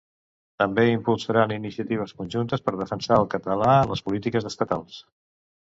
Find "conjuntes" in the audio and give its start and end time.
2.21-2.65